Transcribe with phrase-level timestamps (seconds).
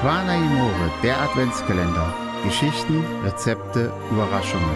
[0.00, 2.14] Amore, der Adventskalender.
[2.44, 4.70] Geschichten, Rezepte, Überraschungen.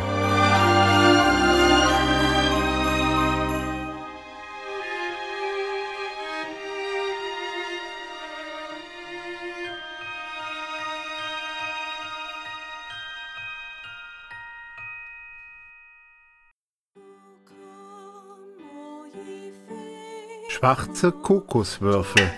[20.49, 22.31] Schwarze Kokoswürfel.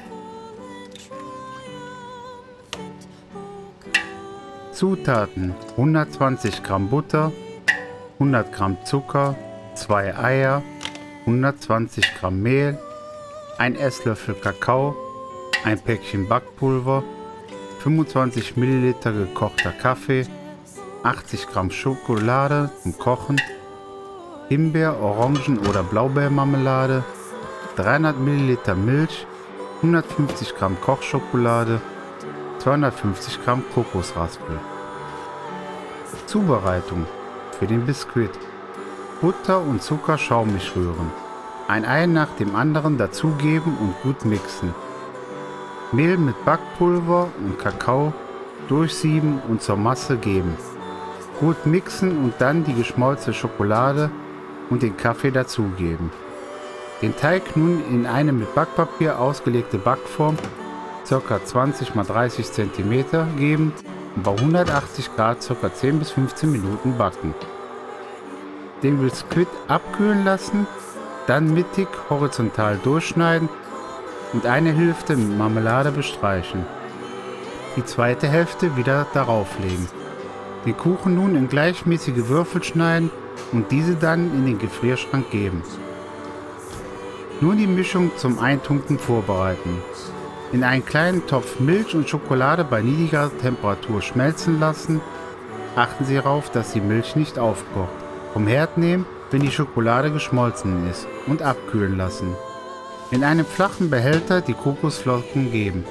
[4.74, 7.30] Zutaten 120 Gramm Butter,
[8.18, 9.36] 100 Gramm Zucker,
[9.76, 10.62] 2 Eier,
[11.26, 12.76] 120 Gramm Mehl,
[13.58, 14.96] 1 Esslöffel Kakao,
[15.64, 17.04] ein Päckchen Backpulver,
[17.84, 20.26] 25 Milliliter gekochter Kaffee,
[21.04, 23.40] 80 Gramm Schokolade zum Kochen,
[24.48, 27.04] Himbeer-, Orangen- oder Blaubeermarmelade,
[27.76, 29.24] 300 Milliliter Milch,
[29.82, 31.80] 150 Gramm Kochschokolade,
[32.64, 34.58] 250 Gramm Kokosraspel.
[36.24, 37.06] Zubereitung
[37.58, 38.30] für den Biskuit.
[39.20, 41.12] Butter und Zucker schaumig rühren.
[41.68, 44.74] Ein Ei nach dem anderen dazugeben und gut mixen.
[45.92, 48.14] Mehl mit Backpulver und Kakao
[48.70, 50.56] durchsieben und zur Masse geben.
[51.40, 54.10] Gut mixen und dann die geschmolzene Schokolade
[54.70, 56.10] und den Kaffee dazugeben.
[57.02, 60.38] Den Teig nun in eine mit Backpapier ausgelegte Backform
[61.08, 61.44] ca.
[61.44, 63.04] 20 x 30 cm
[63.36, 63.72] geben
[64.16, 65.72] und bei 180 Grad ca.
[65.72, 67.34] 10 bis 15 Minuten backen.
[68.82, 70.66] Den Biskuit abkühlen lassen,
[71.26, 73.48] dann mittig horizontal durchschneiden
[74.32, 76.66] und eine Hälfte mit Marmelade bestreichen.
[77.76, 79.88] Die zweite Hälfte wieder darauf legen.
[80.64, 83.10] Den Kuchen nun in gleichmäßige Würfel schneiden
[83.52, 85.62] und diese dann in den Gefrierschrank geben.
[87.40, 89.82] Nun die Mischung zum Eintunken vorbereiten.
[90.54, 95.00] In einen kleinen Topf Milch und Schokolade bei niedriger Temperatur schmelzen lassen.
[95.74, 97.90] Achten Sie darauf, dass die Milch nicht aufkocht.
[98.32, 102.36] Vom Herd nehmen, wenn die Schokolade geschmolzen ist und abkühlen lassen.
[103.10, 105.84] In einem flachen Behälter die Kokosflocken geben.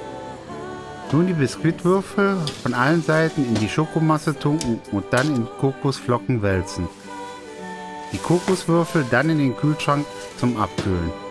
[1.12, 6.88] Nun die Biskuitwürfel von allen Seiten in die Schokomasse tunken und dann in Kokosflocken wälzen.
[8.14, 10.06] Die Kokoswürfel dann in den Kühlschrank
[10.38, 11.23] zum Abkühlen.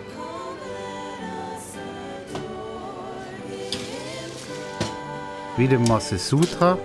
[5.56, 6.76] Wie dem Moses Sutra